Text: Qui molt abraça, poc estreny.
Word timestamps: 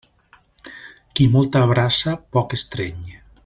Qui 1.19 1.27
molt 1.35 1.59
abraça, 1.61 2.17
poc 2.39 2.57
estreny. 2.61 3.17